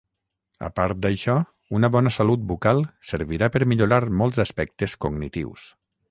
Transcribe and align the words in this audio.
A 0.67 0.67
part 0.77 0.99
d'això, 1.01 1.33
una 1.79 1.89
bona 1.95 2.11
salut 2.15 2.47
bucal 2.51 2.81
servirà 3.09 3.49
per 3.57 3.61
millorar 3.73 3.99
molts 4.23 4.41
aspectes 4.45 4.97
cognitius. 5.05 5.67